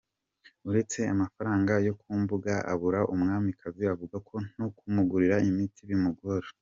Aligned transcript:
Uretse 0.69 0.99
amafaranga 1.13 1.73
yo 1.87 1.93
kumubaga 1.99 2.55
abura, 2.71 2.99
Uwamwiza 3.11 3.85
avuga 3.93 4.17
ko 4.29 4.35
no 4.57 4.67
kumugurira 4.77 5.35
imiti 5.49 5.81
bimugora. 5.89 6.47